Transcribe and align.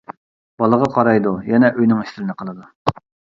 بالىغا 0.61 0.87
قارايدۇ، 0.95 1.33
يەنە 1.51 1.71
ئۆينىڭ 1.75 2.01
ئىشلىرىنى 2.07 2.37
قىلىدۇ. 2.41 2.67